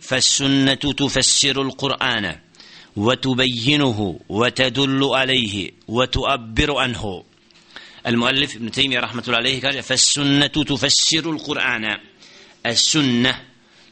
فالسنة 0.00 0.74
تفسر 0.74 1.62
القرآن 1.62 2.36
وتبينه 2.96 4.20
وتدل 4.28 5.04
عليه 5.04 5.70
وتؤبر 5.88 6.78
عنه. 6.78 7.24
المؤلف 8.06 8.56
ابن 8.56 8.70
تيمية 8.70 9.00
رحمة 9.00 9.22
الله 9.26 9.36
عليه 9.38 9.62
قال 9.62 9.82
فالسنة 9.82 10.46
تفسر 10.46 11.30
القرآن. 11.30 11.98
السنة 12.66 13.42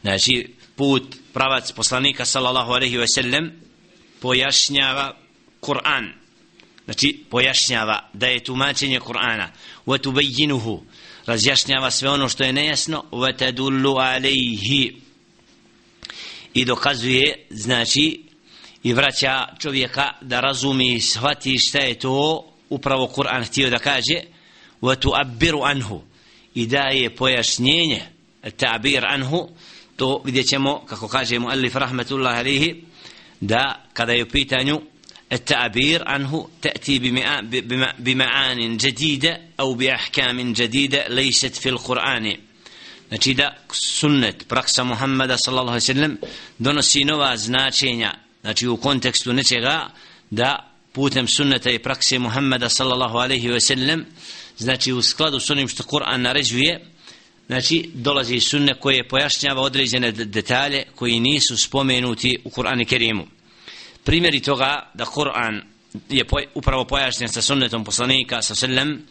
ناشي 0.05 0.51
بوت 0.79 1.15
برابط 1.35 1.79
بصلانيك 1.79 2.23
صلى 2.23 2.49
الله 2.49 2.75
عليه 2.75 2.99
وسلم 2.99 3.53
بوياشنيا 4.23 5.15
قرآن 5.63 6.15
Znači, 6.85 7.25
pojašnjava 7.31 8.11
da 8.13 8.27
je 8.27 8.45
tumačenje 8.45 9.01
Kur'ana. 9.01 9.49
Vatubayjinuhu 9.87 10.83
Razjašnjava 11.27 11.91
sve 11.91 12.11
ono 12.11 12.29
što 12.29 12.45
je 12.45 12.53
nejasno. 12.53 13.05
i 16.54 16.66
dokazuje 16.66 17.46
znači 17.50 18.24
i 18.84 18.94
vraća 18.94 19.48
čovjeka 19.60 20.10
da 20.22 20.40
razumi 20.40 20.94
i 20.94 21.02
shvati 21.02 21.58
šta 21.58 21.80
je 21.80 22.00
to 22.00 22.46
upravo 22.70 23.08
Kur'an 23.16 23.46
htio 23.46 23.70
da 23.70 23.80
kaže 23.80 24.22
wa 24.82 24.96
tu'abbiru 24.96 25.64
anhu 25.64 26.02
i 26.56 26.68
daje 26.68 27.16
pojašnjenje 27.16 28.02
ta'bir 28.44 29.06
anhu 29.06 29.50
to 29.96 30.22
vidjet 30.26 30.48
ćemo 30.48 30.86
kako 30.86 31.08
kaže 31.08 31.40
muallif 31.40 31.76
rahmetullah 31.76 32.38
alihi 32.38 32.84
da 33.42 33.86
kada 33.94 34.14
je 34.14 34.24
u 34.24 34.30
pitanju 34.30 34.82
التعبير 35.32 36.08
عنه 36.08 36.48
تأتي 36.62 37.00
بمعان 38.00 38.78
جديدة 38.78 39.42
أو 39.60 39.74
بأحكام 39.74 40.54
جديدة 40.54 41.08
ليست 41.08 41.56
في 41.56 41.70
القرآن 41.70 42.38
znači 43.15 43.35
da 43.35 43.57
sunnet, 43.73 44.49
praksa 44.49 44.85
Muhammeda 44.85 45.37
sallallahu 45.39 45.69
alaihi 45.69 45.87
sallam 45.87 46.17
donosi 46.59 47.05
nova 47.05 47.37
značenja 47.37 48.15
znači 48.41 48.69
u 48.69 48.77
kontekstu 48.77 49.33
nečega 49.33 49.91
da 50.31 50.73
putem 50.93 51.29
sunneta 51.29 51.71
i 51.71 51.79
prakse 51.79 52.19
Muhammeda 52.19 52.69
sallallahu 52.69 53.17
alaihi 53.17 53.49
wa 53.49 53.61
sallam 53.61 54.05
znači 54.59 54.93
u 54.93 55.03
skladu 55.03 55.41
s 55.41 55.51
onim 55.51 55.69
što 55.69 55.83
Kur'an 55.83 56.17
naređuje 56.17 56.87
znači 57.47 57.91
dolazi 57.95 58.41
sunne 58.41 58.75
koje 58.81 59.09
pojašnjava 59.09 59.63
određene 59.63 60.13
detalje 60.13 60.85
koji 60.95 61.21
nisu 61.21 61.57
spomenuti 61.57 62.39
u 62.45 62.51
Kur'anu 62.51 62.87
Kerimu. 62.87 63.27
Primjeri 64.05 64.41
toga 64.41 64.91
da 64.95 65.05
Kur'an 65.05 65.63
je 66.09 66.25
poj, 66.25 66.47
upravo 66.55 66.85
pojašnjen 66.85 67.29
sa 67.29 67.43
sunnetom 67.43 67.85
poslanika 67.85 68.43
sa 68.43 68.55
sallam 68.55 69.03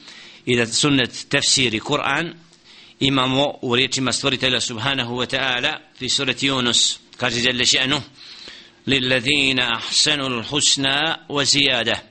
i 0.45 0.58
da 0.58 0.66
sunnet 0.66 1.25
tefsiri 1.30 1.80
Kur'an 1.80 2.33
imamo 2.99 3.53
u 3.61 3.75
riječima 3.75 4.11
stvoritelja 4.11 4.59
subhanahu 4.59 5.16
wa 5.16 5.36
ta'ala 5.38 5.77
fi 5.99 6.09
surati 6.09 6.49
Yunus 6.49 6.97
kaže 7.17 7.39
jelle 7.39 7.66
še'nu 7.66 8.02
للذين 8.88 9.59
أحسنوا 9.59 10.30
الحسنى 10.30 11.17
وزيادة 11.30 12.03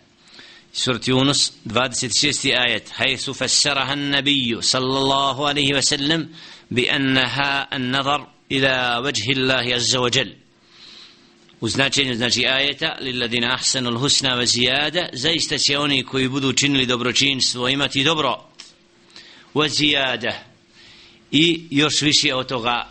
سورة 0.72 1.00
يونس 1.08 1.53
26 1.66 2.53
آية 2.53 2.84
حيث 2.92 3.30
فسرها 3.30 3.92
النبي 3.92 4.60
صلى 4.60 4.98
الله 4.98 5.48
عليه 5.48 5.75
وسلم 5.75 6.28
بأنها 6.70 7.77
النظر 7.77 8.28
إلى 8.53 9.00
وجه 9.05 9.33
الله 9.33 9.75
عز 9.75 9.97
وجل 9.97 10.34
وزناčenju 11.60 12.14
znači 12.14 12.47
ajeta 12.47 12.97
lilladina 13.00 13.55
ahsanul 13.55 13.98
husna 13.98 14.36
wa 14.36 14.47
ziyada 14.47 15.08
zaista 15.12 15.58
će 15.58 15.78
oni 15.78 16.05
koji 16.05 16.28
budu 16.28 16.53
činili 16.53 16.86
dobročinstvo 16.86 17.69
imati 17.69 18.05
dobro 18.05 18.44
wa 19.55 19.69
ziyada 19.69 20.52
i 21.33 21.66
još 21.70 22.02
više 22.02 22.34
od 22.34 22.47
toga 22.47 22.88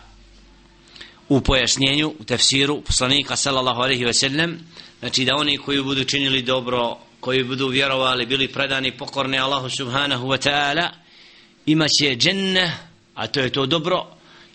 u 1.28 1.40
pojašnjenju 1.40 2.14
u 2.18 2.24
tefsiru 2.24 2.80
poslanika 2.80 3.36
sallallahu 3.36 3.80
alaihi 3.80 4.04
ve 4.04 4.14
sellem 4.14 4.58
znači 5.00 5.24
da 5.24 5.36
oni 5.36 5.58
koji 5.58 5.82
budu 5.82 6.04
činili 6.04 6.42
dobro 6.42 6.98
koji 7.20 7.44
budu 7.44 7.68
vjerovali 7.68 8.26
bili 8.26 8.48
predani 8.48 8.96
pokorni 8.96 9.38
Allahu 9.38 9.70
subhanahu 9.70 10.26
wa 10.26 10.48
ta'ala 10.48 10.88
imaće 11.66 12.16
dženne 12.16 12.72
a 13.14 13.26
to 13.26 13.40
je 13.40 13.52
to 13.52 13.66
dobro. 13.66 14.06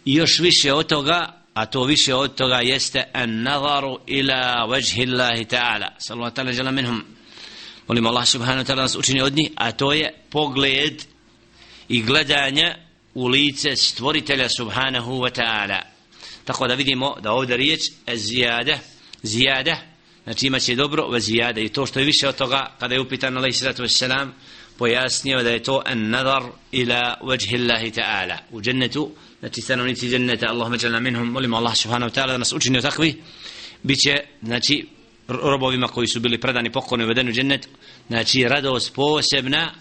I 0.06 0.14
još 0.14 0.40
više 0.40 0.74
od 0.74 0.88
toga 0.88 1.34
a 1.54 1.66
to 1.66 1.84
više 1.84 2.16
od 2.16 2.36
toga 2.36 2.56
jeste 2.56 3.04
an 3.14 3.42
nazaru 3.42 4.00
ila 4.08 4.66
vajhi 4.66 5.06
Allahi 5.12 5.46
ta'ala. 5.46 5.88
Sallallahu 5.98 6.36
ta'ala 6.36 6.58
jala 6.58 6.72
minhum. 6.72 7.04
Molim 7.88 8.08
Allah 8.08 8.28
subhanahu 8.28 8.64
wa 8.64 8.72
ta'ala 8.72 8.82
nas 8.82 8.96
učini 8.96 9.22
od 9.22 9.36
njih 9.36 9.50
a 9.56 9.72
to 9.72 9.94
je 9.94 10.14
pogled 10.30 11.04
i 11.90 12.02
gledanje 12.04 12.76
u 13.18 13.28
lice 13.28 13.76
stvoritelja 13.76 14.50
subhanahu 14.50 15.12
wa 15.12 15.30
ta'ala. 15.30 15.82
Tako 16.46 16.68
da 16.68 16.74
vidimo 16.74 17.16
da 17.22 17.32
ovdje 17.32 17.58
riječ 17.58 17.82
zijade 18.16 18.80
zijade 19.24 19.78
znači 20.24 20.48
ima 20.48 20.60
će 20.60 20.76
dobro 20.76 21.08
ve 21.10 21.20
zijade 21.20 21.64
i 21.64 21.70
to 21.70 21.86
što 21.86 22.00
je 22.00 22.06
više 22.06 22.28
od 22.28 22.36
toga 22.36 22.76
kada 22.80 22.94
je 22.96 23.02
upitan 23.02 23.38
alaih 23.38 23.58
sallatu 23.58 23.84
wassalam 23.84 24.28
pojasnio 24.78 25.44
da 25.44 25.50
je 25.50 25.64
to 25.64 25.82
an 25.86 26.10
nazar 26.10 26.44
ila 26.72 27.18
vajhi 27.22 27.56
Allahi 27.56 27.92
ta'ala. 27.92 28.38
U 28.52 28.62
džennetu 28.62 29.12
znači 29.40 29.62
stanovnici 29.62 30.10
dženneta 30.10 30.48
Allahumma 30.50 30.78
jalna 30.84 31.00
minhum 31.00 31.28
molimo 31.28 31.58
Allah 31.58 31.76
subhanahu 31.76 32.12
wa 32.12 32.16
ta'ala 32.16 32.32
da 32.32 32.38
nas 32.38 32.54
učini 32.54 32.82
takvi 32.82 33.24
bit 33.84 34.00
će 34.00 34.20
znači 34.42 34.88
robovima 35.28 35.88
koji 35.88 36.08
su 36.08 36.20
bili 36.20 36.38
predani 36.38 36.72
pokorni 36.72 37.06
u 37.06 37.08
vedenu 37.08 37.32
džennet 37.32 37.68
znači 38.08 38.44
radost 38.44 38.94
posebna 38.94 39.74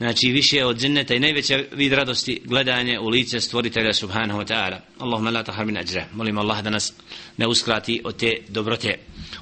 znači 0.00 0.32
više 0.32 0.64
od 0.64 0.78
dženneta 0.80 1.14
i 1.14 1.20
najveća 1.20 1.58
vid 1.72 1.92
radosti 1.92 2.42
gledanje 2.44 2.98
u 2.98 3.08
lice 3.08 3.40
stvoritelja 3.40 3.92
subhanahu 3.92 4.40
wa 4.40 4.46
ta'ala 4.46 4.78
Allahumma 4.98 5.30
la 5.30 5.42
tahar 5.42 5.66
min 5.66 5.76
ajra 5.76 6.06
molim 6.12 6.38
Allah 6.38 6.62
da 6.62 6.70
nas 6.70 6.92
ne 7.36 7.46
uskrati 7.46 8.00
od 8.04 8.16
te 8.16 8.36
dobrote 8.48 8.98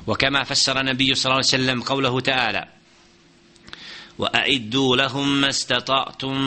wa 0.07 0.17
kama 0.17 0.45
fassara 0.45 0.83
nabiju 0.83 1.17
sallallahu 1.17 1.49
sallam 1.49 1.83
qavlahu 1.83 2.21
ta'ala 2.21 2.79
وأعدوا 4.19 4.97
لهم 4.97 5.41
ما 5.41 5.49
استطعتم 5.49 6.41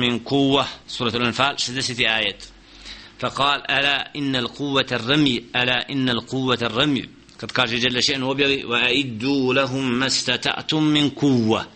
من 0.00 0.18
قوة 0.18 0.66
سورة 0.88 1.16
الأنفال 1.16 1.60
60 1.60 2.06
آية 2.06 2.38
فقال 3.18 3.70
ألا 3.70 4.16
إن 4.16 4.36
القوة 4.36 4.86
الرمي 4.92 5.44
ألا 5.56 5.90
إن 5.90 6.08
القوة 6.08 6.58
الرمي 6.62 7.08
قد 7.38 7.50
قال 7.50 7.80
جل 7.80 8.02
شأنه 8.02 8.26
وأعدوا 8.64 9.54
لهم 9.54 9.98
ما 9.98 10.06
استطعتم 10.06 10.82
من 10.82 11.10
قوة 11.10 11.66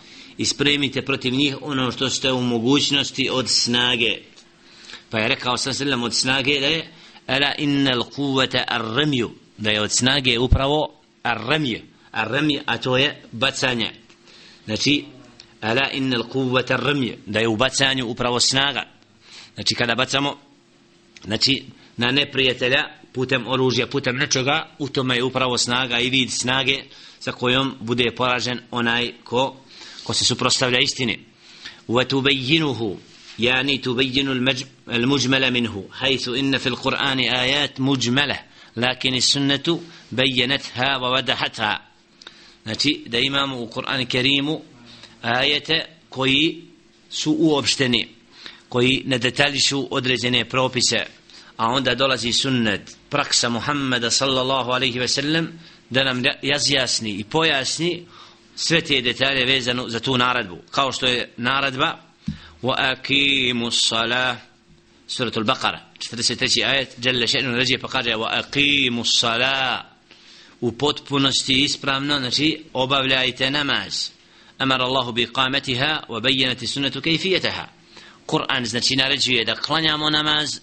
ispremite 0.40 1.02
protiv 1.02 1.34
njih 1.34 1.56
ono 1.62 1.92
što 1.92 2.10
ste 2.10 2.32
u 2.32 2.42
mogućnosti 2.42 3.28
od 3.32 3.48
snage. 3.48 4.18
Pa 5.10 5.18
je 5.18 5.28
rekao 5.28 5.56
sam 5.56 5.74
sallam 5.74 6.02
od 6.02 6.14
snage 6.14 6.60
da 6.60 6.66
je 6.66 6.92
ala 7.26 7.54
innal 7.58 8.02
kuvata 8.04 8.64
arramju 8.68 9.30
da 9.58 9.70
je 9.70 9.80
od 9.80 9.92
snage 9.92 10.38
upravo 10.38 10.94
arramju 11.22 11.80
arramju 12.10 12.60
a 12.66 12.78
to 12.78 12.96
je 12.96 13.22
bacanje. 13.32 13.90
Znači 14.64 15.04
ala 15.60 15.90
innal 15.92 16.22
kuvata 16.22 16.74
arramju 16.74 17.14
da 17.26 17.38
je 17.38 17.48
u 17.48 17.56
bacanju 17.56 18.06
upravo 18.06 18.40
snaga. 18.40 18.82
Znači 19.54 19.74
kada 19.74 19.94
bacamo 19.94 20.36
znači 21.24 21.64
na 21.96 22.10
neprijatelja 22.10 22.84
putem 23.12 23.46
oružja, 23.46 23.86
putem 23.86 24.16
nečega 24.16 24.68
u 24.78 24.88
tome 24.88 25.16
je 25.16 25.24
upravo 25.24 25.58
snaga 25.58 25.98
i 25.98 26.10
vid 26.10 26.32
snage 26.32 26.78
sa 27.18 27.32
kojom 27.32 27.74
bude 27.80 28.14
poražen 28.16 28.60
onaj 28.70 29.12
ko 29.24 29.56
ko 30.03 30.13
se 30.13 30.25
suprostavlja 30.25 30.79
istini 30.79 31.19
وتبينه 31.87 32.97
يعني 33.39 33.77
تبين 33.77 34.27
المجمل 34.89 35.51
منه 35.53 35.85
حيث 35.93 36.29
إن 36.29 36.57
في 36.57 36.67
القرآن 36.67 37.19
آيات 37.19 37.81
مجملة 37.81 38.39
لكن 38.77 39.13
السنة 39.13 39.81
بينتها 40.11 40.97
ووضحتها 40.97 41.81
znači 42.65 43.03
da 43.07 43.19
imamo 43.19 43.59
u 43.61 43.67
Kur'an 43.67 44.05
Kerimu 44.05 44.61
ajete 45.21 45.85
koji 46.09 46.61
su 47.09 47.35
uopšteni 47.39 48.07
koji 48.69 49.03
ne 49.05 49.17
detaljišu 49.17 49.87
određene 49.91 50.45
propise 50.45 51.05
a 51.57 51.67
onda 51.67 51.95
dolazi 51.95 52.33
sunnet 52.33 52.97
praksa 53.09 53.49
Muhammeda 53.49 54.11
sallallahu 54.11 54.71
alaihi 54.71 54.99
ve 54.99 55.07
sellem 55.07 55.59
da 55.89 56.03
nam 56.03 56.23
razjasni 56.43 57.09
i 57.11 57.23
pojasni 57.23 58.05
sve 58.62 58.80
te 58.80 59.00
detalje 59.00 59.44
vezano 59.44 59.88
za 59.88 60.00
tu 60.00 60.18
naredbu 60.18 60.58
kao 60.70 60.92
što 60.92 61.06
je 61.06 61.32
naredba 61.36 61.98
wa 62.62 62.74
aqimu 62.78 63.70
salah 63.70 64.36
suratul 65.06 65.44
baqara 65.44 65.78
43. 65.98 66.64
ajet 66.66 66.96
jalla 67.04 67.26
še'nu 67.26 67.56
ređe 67.56 67.78
pa 67.78 67.88
kaže 67.88 68.10
wa 68.10 68.28
aqimu 68.42 69.04
salah 69.04 69.90
u 70.60 70.72
potpunosti 70.72 71.64
ispravno 71.64 72.18
znači 72.18 72.64
obavljajte 72.72 73.50
namaz. 73.50 74.10
Amara 74.58 74.84
Allahu 74.84 75.12
bi 75.12 75.26
qamatiha 75.26 76.00
wa 76.08 76.20
bayyanati 76.20 76.66
sunnatu 76.66 77.00
kayfiyataha. 77.00 77.64
Kur'an 78.26 78.64
znači 78.64 78.96
naređuje 78.96 79.44
da 79.44 79.54
klanjamo 79.54 80.10
namaz 80.10 80.60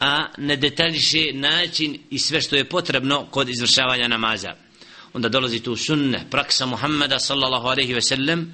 a 0.00 0.26
ne 0.36 0.56
detaljiše 0.56 1.32
način 1.32 1.98
i 2.10 2.18
sve 2.18 2.40
što 2.40 2.56
je 2.56 2.68
potrebno 2.68 3.26
kod 3.30 3.48
izvršavanja 3.48 4.08
namaza 4.08 4.67
onda 5.18 5.28
dolazi 5.28 5.60
tu 5.60 5.76
sunne, 5.76 6.26
praksa 6.30 6.66
Muhammeda 6.66 7.18
sallallahu 7.18 7.66
alaihi 7.66 7.94
ve 7.94 8.02
sellem 8.02 8.52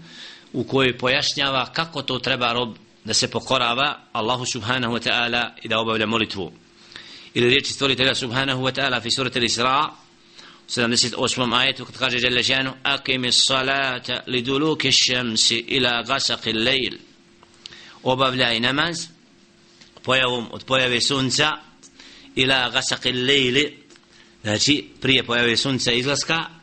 u 0.53 0.65
kojoj 0.65 0.99
pojašnjava 0.99 1.73
kako 1.73 2.03
to 2.03 2.19
treba 2.19 2.53
rob 2.53 2.77
da 3.05 3.15
se 3.15 3.29
pokorava 3.31 3.99
Allahu 4.13 4.47
subhanahu 4.47 4.95
wa 4.95 5.03
ta'ala 5.09 5.51
i 5.63 5.69
da 5.69 5.81
obavlja 5.81 6.07
molitvu. 6.07 6.53
ili 7.35 7.49
riječi 7.49 7.73
stvoritelja 7.73 8.15
subhanahu 8.15 8.63
wa 8.63 8.73
ta'ala 8.73 9.03
fi 9.03 9.11
surati 9.11 9.41
al-Isra 9.41 9.91
78. 10.69 11.59
ajetu 11.59 11.85
kad 11.85 11.99
kaže 11.99 12.19
Jalla 12.21 12.43
šanu 12.43 12.73
Akimi 12.83 13.33
salata 13.33 14.23
li 14.27 14.43
duluki 14.43 14.93
šemsi 14.93 15.65
ila 15.69 16.03
gasaki 16.03 16.53
lejl 16.53 16.95
obavljaj 18.03 18.61
namaz 18.61 19.07
pojavom 20.03 20.49
od 20.51 20.65
pojave 20.65 21.01
sunca 21.01 21.51
ila 22.35 22.71
gasaki 22.71 23.13
lejli 23.13 23.85
znači 24.43 24.89
prije 25.01 25.25
pojave 25.25 25.57
sunca 25.57 25.93
izlaska 25.93 26.54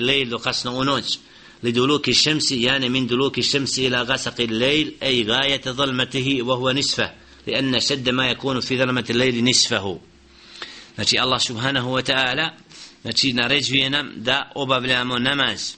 lejl 0.00 0.28
do 0.28 0.38
kasno 0.38 0.72
u 0.72 0.84
noć 0.84 1.18
لدلوك 1.62 2.08
الشمس 2.08 2.52
يعني 2.52 2.88
من 2.88 3.06
دلوك 3.06 3.38
الشمس 3.38 3.78
إلى 3.78 4.02
غسق 4.02 4.40
الليل 4.40 4.94
أي 5.02 5.22
غاية 5.22 5.60
ظلمته 5.66 6.38
وهو 6.42 6.70
نصفه 6.70 7.12
لأن 7.46 7.80
شد 7.80 8.08
ما 8.08 8.30
يكون 8.30 8.60
في 8.60 8.78
ظلمة 8.78 9.04
الليل 9.10 9.44
نصفه 9.44 10.00
znači 10.94 11.18
Allah 11.18 11.40
subhanahu 11.40 11.92
wa 11.92 12.02
ta'ala 12.02 12.50
znači 13.02 13.32
naređuje 13.32 13.90
nam 13.90 14.12
da 14.16 14.52
obavljamo 14.54 15.18
namaz 15.18 15.74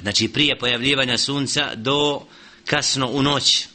znači 0.00 0.28
prije 0.28 0.58
pojavljivanja 0.58 1.18
sunca 1.18 1.74
do 1.74 2.26
kasno 2.64 3.06
u 3.06 3.22
noć 3.22 3.66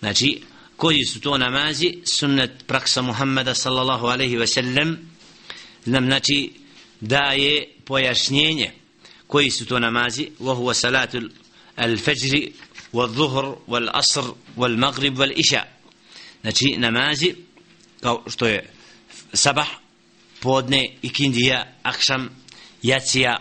znači 0.00 0.42
koji 0.76 1.04
su 1.04 1.20
to 1.20 1.38
namazi 1.38 1.98
sunnet 2.04 2.50
praksa 2.66 3.02
Muhammeda 3.02 3.54
sallallahu 3.54 4.06
alaihi 4.06 4.36
ve 4.36 4.46
sellem 4.46 4.98
nam 5.84 6.04
znači 6.04 6.52
daje 7.00 7.68
pojašnjenje 7.84 8.72
koji 9.26 9.50
su 9.50 9.66
to 9.66 9.78
namazi. 9.78 10.28
Wa 10.40 10.74
salatu 10.74 11.18
al-fajr 11.76 12.52
wal-dhuhr 12.92 13.56
wal-asr 13.68 14.34
wal-maghrib 14.56 15.16
wal-isha 15.16 15.62
znači 16.40 16.76
namazi 16.78 17.34
kao 18.00 18.24
što 18.26 18.46
je 18.46 18.70
sabah 19.32 19.68
podne 20.40 20.88
i 21.02 21.12
kindija 21.12 21.72
akšam 21.82 22.28
jacija. 22.82 23.36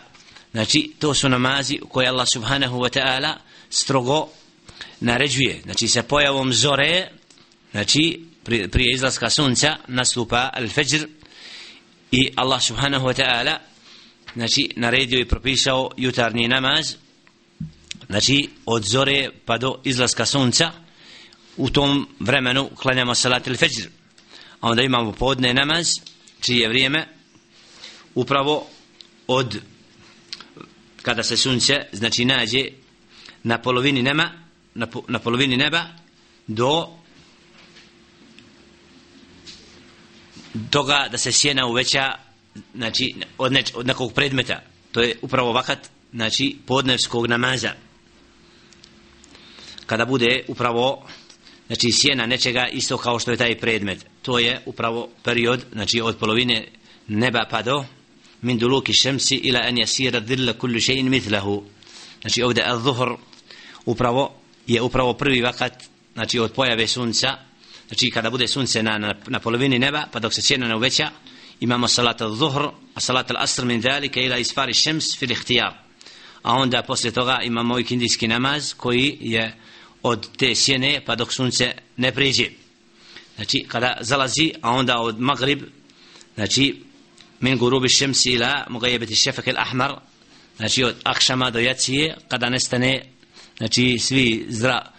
Znači 0.51 0.91
to 0.99 1.13
su 1.13 1.29
namazi 1.29 1.79
koje 1.89 2.07
Allah 2.07 2.27
subhanahu 2.33 2.77
wa 2.79 2.99
ta'ala 2.99 3.33
strogo 3.69 4.27
naređuje. 4.99 5.61
Znači 5.63 5.87
sa 5.87 6.03
pojavom 6.03 6.53
zore 6.53 7.09
znači 7.71 8.25
prije 8.43 8.93
izlaska 8.93 9.29
sunca 9.29 9.75
nastupa 9.87 10.49
al-fajr 10.57 11.07
i 12.15 12.31
Allah 12.35 12.61
subhanahu 12.61 13.07
wa 13.07 13.13
ta'ala 13.13 13.57
znači 14.35 14.69
naredio 14.75 15.19
i 15.19 15.27
propisao 15.27 15.89
jutarnji 15.97 16.47
namaz 16.47 16.95
znači 18.07 18.49
od 18.65 18.83
zore 18.83 19.29
pa 19.45 19.57
do 19.57 19.81
izlaska 19.83 20.25
sunca. 20.25 20.71
U 21.57 21.69
tom 21.69 22.07
vremenu 22.19 22.69
klanjamo 22.75 23.15
salat 23.15 23.47
il 23.47 23.57
fajr. 23.57 23.89
A 24.61 24.69
onda 24.69 24.81
imamo 24.81 25.11
podne 25.11 25.53
namaz 25.53 25.87
čije 26.41 26.69
vrijeme? 26.69 27.07
Upravo 28.15 28.67
od 29.27 29.61
kada 31.01 31.23
se 31.23 31.37
sunce 31.37 31.73
znači 31.91 32.25
nađe 32.25 32.67
na 33.43 33.57
polovini 33.57 34.01
nema 34.01 34.31
na, 34.75 34.87
na 35.07 35.19
polovini 35.19 35.57
neba 35.57 35.83
do 36.47 36.87
toga 40.75 41.07
da 41.11 41.17
se 41.17 41.31
sjena 41.31 41.65
uveća 41.65 42.11
znači 42.75 43.15
od, 43.37 43.51
neč, 43.51 43.71
od 43.75 43.87
nekog 43.87 44.13
predmeta. 44.13 44.61
To 44.91 45.01
je 45.01 45.17
upravo 45.21 45.53
vakat 45.53 45.79
znači 46.13 46.57
podnevskog 46.65 47.27
namaza. 47.27 47.71
Kada 49.85 50.05
bude 50.05 50.43
upravo 50.47 51.07
znači 51.67 51.91
sjena 51.91 52.25
nečega 52.25 52.67
isto 52.67 52.97
kao 52.97 53.19
što 53.19 53.31
je 53.31 53.37
taj 53.37 53.59
predmet. 53.59 54.05
To 54.21 54.39
je 54.39 54.61
upravo 54.65 55.09
period 55.23 55.65
znači 55.71 56.01
od 56.01 56.17
polovine 56.17 56.67
neba 57.07 57.45
pa 57.49 57.61
do 57.61 57.85
min 58.41 58.57
duluki 58.57 58.93
šemsi 58.93 59.35
ila 59.35 59.59
an 59.59 59.77
jasira 59.77 60.19
dhilla 60.19 60.53
kullu 60.53 60.75
še'in 60.75 61.09
mitlahu. 61.09 61.63
znači 62.21 62.41
ovdje 62.43 62.63
al-zuhr 62.67 63.15
upravo 63.85 64.35
je 64.67 64.81
upravo 64.81 65.13
prvi 65.13 65.41
vakat 65.41 65.83
znači 66.13 66.39
od 66.39 66.51
pojave 66.51 66.87
sunca 66.87 67.44
znači 67.87 68.09
kada 68.09 68.29
bude 68.29 68.47
sunce 68.47 68.83
na, 68.83 68.97
na, 68.97 69.15
na 69.27 69.39
polovini 69.39 69.79
neba 69.79 70.07
pa 70.11 70.19
dok 70.19 70.33
se 70.33 70.41
sjena 70.41 70.67
ne 70.67 70.75
uveća 70.75 71.09
imamo 71.59 71.87
salat 71.87 72.21
al-zuhr 72.21 72.71
a 72.93 72.99
salat 72.99 73.31
al-asr 73.31 73.65
min 73.65 73.81
dhalika 73.81 74.19
ila 74.19 74.37
isfari 74.37 74.73
šems 74.73 75.17
fil 75.17 75.31
ihtijar 75.31 75.85
a 76.45 76.53
onda 76.53 76.83
posle 76.83 77.11
toga 77.11 77.39
imamo 77.43 77.79
ikindijski 77.79 78.27
namaz 78.27 78.73
koji 78.73 79.17
je 79.21 79.55
od 80.03 80.37
te 80.37 80.55
sjene 80.55 81.01
pa 81.05 81.15
dok 81.15 81.33
sunce 81.33 81.71
ne 81.97 82.11
priđe. 82.11 82.49
Znači 83.35 83.65
kada 83.67 83.97
zalazi 84.01 84.53
a 84.61 84.71
onda 84.71 84.99
od 84.99 85.19
magrib 85.19 85.63
znači 86.35 86.83
min 87.39 87.57
gurubi 87.57 87.89
šemsi 87.89 88.29
ila 88.29 88.65
mugajebeti 88.69 89.15
šefak 89.15 89.47
al-ahmar 89.47 89.95
znači 90.57 90.83
od 90.83 90.95
akšama 91.03 91.49
do 91.49 91.59
jacije 91.59 92.17
kada 92.27 92.49
nestane 92.49 93.05
znači 93.57 93.97
svi 93.99 94.45
zra 94.49 94.91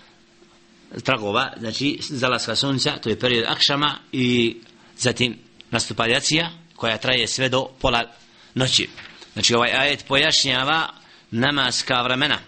tragova 1.04 1.52
znači 1.58 1.98
zalaska 2.00 2.56
sunca 2.56 2.98
to 2.98 3.08
je 3.08 3.18
period 3.18 3.44
akšama 3.48 3.98
i 4.12 4.56
zatim 4.98 5.38
nastupa 5.70 6.06
jacija 6.06 6.50
koja 6.76 6.98
traje 6.98 7.26
sve 7.26 7.48
do 7.48 7.68
pola 7.80 8.04
noći. 8.54 8.88
Znači 9.32 9.54
ovaj 9.54 9.72
ajet 9.72 10.04
pojašnjava 10.08 10.88
namaska 11.30 12.02
vremena. 12.02 12.38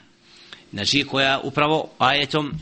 Znači 0.72 1.04
koja 1.10 1.40
upravo 1.42 1.90
ajetom 1.98 2.52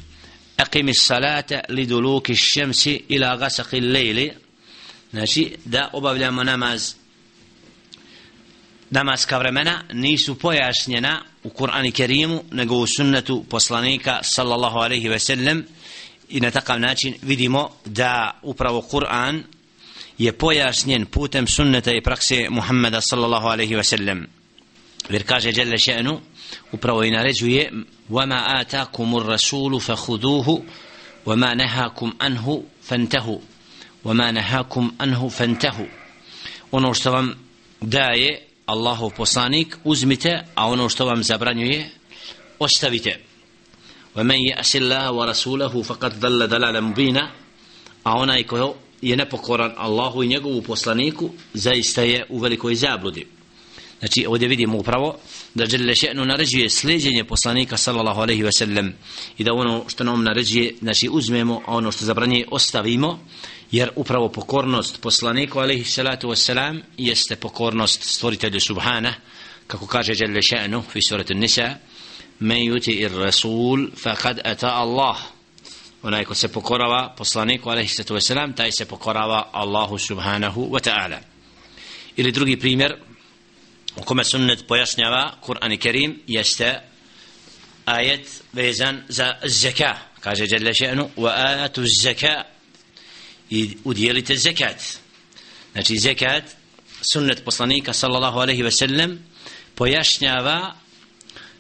aqimi 0.56 0.94
salata 0.94 1.60
li 1.68 1.86
duluki 1.86 2.34
šemsi 2.34 3.02
ila 3.08 3.36
gasaki 3.36 3.80
lejli 3.80 4.32
znači 5.10 5.56
da 5.64 5.90
obavljamo 5.92 6.44
namaz. 6.44 6.94
Namaska 8.90 9.38
vremena 9.38 9.82
nisu 9.92 10.38
pojašnjena 10.38 11.22
u 11.42 11.48
Kur'ani 11.48 11.92
Kerimu 11.92 12.44
nego 12.50 12.74
u 12.74 12.86
sunnetu 12.86 13.44
poslanika 13.50 14.18
sallallahu 14.22 14.78
alaihi 14.78 15.08
ve 15.08 15.18
sellem 15.18 15.66
i 16.29 16.39
na 16.39 16.51
takav 16.51 16.79
način 16.79 17.15
vidimo 17.21 17.69
da 17.85 18.39
upravo 18.41 18.81
Kur'an 18.81 19.43
je 20.17 20.31
pojašnjen 20.31 21.05
putem 21.05 21.47
sunneta 21.47 21.91
i 21.91 22.01
prakse 22.01 22.47
Muhammeda 22.49 23.01
sallallahu 23.01 23.47
alaihi 23.47 23.75
ve 23.75 23.83
sellem 23.83 24.27
jer 25.09 25.23
kaže 25.23 25.51
Jelle 25.55 25.77
še'nu 25.77 26.19
upravo 26.71 27.03
i 27.03 27.11
naređuje 27.11 27.71
وما 28.11 28.61
آتاكم 28.61 29.15
الرسول 29.15 29.81
فخذوه 29.81 30.63
وما 31.25 31.53
نهاكم 31.53 32.13
عنه 32.21 32.63
فانتهوا 32.83 33.39
وما 34.05 34.31
نهاكم 34.31 34.91
عنه 35.01 35.29
فانتهوا 35.29 35.88
ono 36.71 36.93
što 36.93 37.11
vam 37.11 37.33
daje 37.81 38.41
Allahov 38.65 39.09
poslanik 39.09 39.77
uzmite 39.83 40.43
a 40.55 40.67
ono 40.67 40.89
što 40.89 41.05
vam 41.05 41.24
zabranjuje 41.24 41.89
ostavite 42.60 43.19
ومن 44.15 44.36
يأس 44.36 44.75
الله 44.75 45.12
ورسوله 45.12 45.81
فقد 45.81 46.19
ضل 46.19 46.48
ضلالا 46.48 46.79
مبينا 46.79 47.31
a 48.03 48.17
onaj 48.17 48.43
ko 48.43 48.75
je 49.01 49.15
nepokoran 49.15 49.71
Allahu 49.77 50.24
i 50.24 50.27
njegovu 50.27 50.62
poslaniku 50.62 51.29
zaista 51.53 52.01
je 52.01 52.25
u 52.29 52.38
velikoj 52.39 52.75
zabludi 52.75 53.25
Znači 54.00 54.25
ovdje 54.27 54.48
vidimo 54.48 54.77
upravo 54.77 55.17
da 55.53 55.65
Đelle 55.65 55.93
še'nu 55.93 56.25
naređuje 56.25 56.69
sljeđenje 56.69 57.24
poslanika 57.24 57.77
sallallahu 57.77 58.21
alaihi 58.21 58.43
ve 58.43 58.51
sellem 58.51 58.93
i 59.38 59.43
da 59.43 59.53
ono 59.53 59.83
što 59.88 60.03
nam 60.03 60.24
naređuje 60.24 60.75
znači 60.81 61.10
uzmemo 61.12 61.62
a 61.65 61.75
ono 61.75 61.91
što 61.91 62.05
zabranje 62.05 62.45
ostavimo 62.51 63.19
jer 63.71 63.89
upravo 63.95 64.29
pokornost 64.29 65.01
poslaniku 65.01 65.60
alaihi 65.60 65.83
salatu 65.83 66.29
wassalam 66.29 66.81
jeste 66.98 67.36
pokornost 67.36 68.03
stvoritelju 68.03 68.60
subhana 68.60 69.13
kako 69.67 69.88
kaže 69.88 70.15
Đelle 70.15 70.39
še'nu 70.41 70.81
fi 70.91 71.01
suratu 71.01 71.33
nisa 71.33 71.75
men 72.38 72.59
yuti 72.59 72.93
ir 72.93 73.11
rasul 73.11 73.90
faqad 73.97 74.40
ata 74.45 74.69
Allah. 74.69 75.16
Onaj 76.02 76.25
ko 76.25 76.35
se 76.35 76.49
pokorava 76.49 77.14
poslaniku 77.16 77.71
alaihi 77.71 77.88
salatu 77.88 78.14
wassalam 78.14 78.55
taj 78.57 78.71
se 78.73 78.85
pokorava 78.85 79.50
Allahu 79.52 79.99
subhanahu 79.99 80.69
wa 80.71 80.81
ta'ala. 80.81 81.21
Ili 82.16 82.33
drugi 82.33 82.57
primjer 82.57 82.97
u 83.97 84.02
kome 84.02 84.25
sunnet 84.25 84.66
pojašnjava 84.69 85.35
Kur'an 85.40 85.73
i 85.73 85.76
Kerim 85.76 86.21
jeste 86.26 86.81
ajet 87.85 88.43
vezan 88.52 89.02
za 89.09 89.35
zeka. 89.45 89.97
Kaže 90.21 90.47
Jalla 90.50 90.71
še'nu 90.71 91.09
wa 91.16 91.64
atu 91.64 91.83
zeka. 92.02 92.45
I 93.50 93.76
udjelite 93.85 94.37
zekat. 94.37 94.83
Znači 95.73 95.99
zekat 95.99 96.45
sunnet 97.12 97.45
poslanika 97.45 97.93
sallallahu 97.93 98.38
alaihi 98.38 98.62
ve 98.62 98.71
sellem 98.71 99.19
pojašnjava 99.75 100.75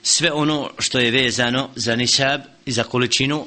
sve 0.06 0.32
ono 0.32 0.70
što 0.78 0.98
je 0.98 1.10
vezano 1.10 1.70
za 1.76 1.96
nisab 1.96 2.40
i 2.66 2.72
za 2.72 2.84
količinu 2.84 3.46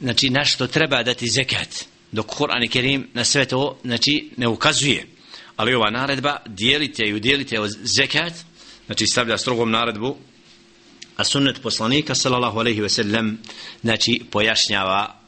znači 0.00 0.30
na 0.30 0.44
što 0.44 0.66
treba 0.66 1.02
dati 1.02 1.26
zekat. 1.30 1.84
Dok 2.12 2.26
Kur'an 2.26 2.64
i 2.64 2.68
Kerim 2.68 3.08
na 3.14 3.24
sve 3.24 3.44
to 3.44 3.78
znači 3.84 4.30
ne 4.36 4.48
ukazuje. 4.48 5.06
Ali 5.56 5.74
ova 5.74 5.90
naredba 5.90 6.36
dijelite 6.46 7.02
i 7.04 7.14
udjelite 7.14 7.60
od 7.60 7.70
zekat 7.82 8.32
znači 8.86 9.06
stavlja 9.06 9.38
strogom 9.38 9.70
naredbu 9.70 10.16
a 11.16 11.24
sunnet 11.24 11.62
poslanika 11.62 12.14
sallallahu 12.14 12.58
alaihi 12.58 12.80
ve 12.80 12.88
sellem 12.88 13.38
znači 13.82 14.22
pojašnjava 14.30 15.20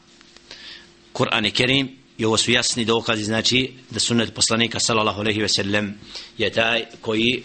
Kur'an 1.13 1.47
i 1.47 1.51
Kerim. 1.51 1.89
I 2.17 2.25
ovo 2.25 2.37
su 2.37 2.51
jasni 2.51 2.85
dokazi 2.85 3.23
znači 3.23 3.73
da 3.89 3.99
sunnet 3.99 4.33
poslanika 4.33 4.79
sallallahu 4.79 5.19
alejhi 5.19 5.41
ve 5.41 5.49
sellem 5.49 5.99
je 6.37 6.51
taj 6.51 6.85
koji 7.01 7.43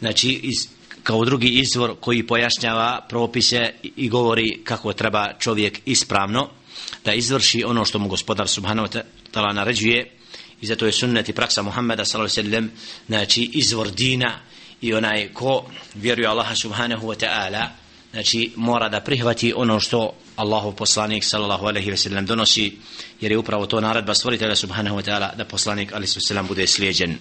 znači 0.00 0.30
iz, 0.42 0.68
kao 1.02 1.24
drugi 1.24 1.48
izvor 1.48 1.94
koji 2.00 2.26
pojašnjava 2.26 3.06
propise 3.08 3.72
i 3.82 4.08
govori 4.08 4.60
kako 4.64 4.92
treba 4.92 5.32
čovjek 5.38 5.80
ispravno 5.86 6.48
da 7.04 7.12
izvrši 7.12 7.64
ono 7.64 7.84
što 7.84 7.98
mu 7.98 8.08
gospodar 8.08 8.48
subhanahu 8.48 8.88
wa 8.88 9.02
ta'ala 9.32 9.52
naređuje. 9.54 10.10
I 10.60 10.66
zato 10.66 10.86
je 10.86 10.92
sunnet 10.92 11.28
i 11.28 11.32
praksa 11.32 11.62
Muhammeda 11.62 12.04
sallallahu 12.04 12.32
alejhi 12.34 12.48
ve 12.48 12.52
sellem 12.52 12.70
znači 13.06 13.50
izvor 13.52 13.90
dina 13.90 14.38
i 14.80 14.94
onaj 14.94 15.32
ko 15.32 15.64
vjeruje 15.94 16.28
Allaha 16.28 16.54
subhanahu 16.54 17.06
wa 17.06 17.26
ta'ala 17.26 17.66
znači 18.10 18.52
mora 18.56 18.88
da 18.88 19.00
prihvati 19.00 19.52
ono 19.56 19.80
što 19.80 20.12
Allahov 20.36 20.72
poslanik 20.72 21.24
sallallahu 21.24 21.66
alejhi 21.66 21.90
ve 21.90 21.96
sellem 21.96 22.26
donosi 22.26 22.76
jer 23.20 23.32
je 23.32 23.38
upravo 23.38 23.66
to 23.66 23.80
naredba 23.80 24.14
stvoritelja 24.14 24.56
subhanahu 24.56 24.96
wa 24.96 25.02
ta'ala 25.02 25.36
da 25.36 25.44
poslanik 25.44 25.92
alejhi 25.92 26.14
ve 26.16 26.20
sellem 26.20 26.46
bude 26.46 26.66
slijeđen. 26.66 27.18